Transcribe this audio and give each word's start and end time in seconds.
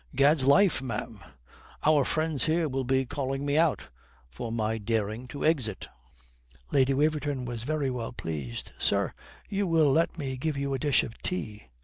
Gad's 0.15 0.47
life, 0.47 0.81
ma'am, 0.81 1.19
our 1.85 2.03
friends 2.03 2.45
here 2.45 2.67
will 2.67 2.83
be 2.85 3.05
calling 3.05 3.45
me 3.45 3.55
out 3.55 3.89
for 4.31 4.51
my 4.51 4.79
daring 4.79 5.27
to 5.27 5.43
exist." 5.43 5.89
Lady 6.71 6.95
Waverton 6.95 7.45
was 7.45 7.61
very 7.65 7.91
well 7.91 8.11
pleased. 8.11 8.71
"Sir, 8.79 9.13
you 9.47 9.67
will 9.67 9.91
let 9.91 10.17
me 10.17 10.37
give 10.37 10.57
you 10.57 10.73
a 10.73 10.79
dish 10.79 11.03
of 11.03 11.21
tea. 11.21 11.67